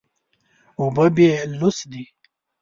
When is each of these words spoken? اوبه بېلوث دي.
اوبه 0.79 1.05
بېلوث 1.15 1.79
دي. 1.91 2.03